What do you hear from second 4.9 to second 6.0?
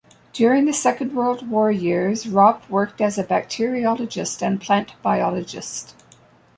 biologist.